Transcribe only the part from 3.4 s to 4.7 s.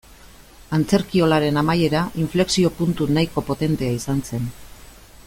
potentea izan zen.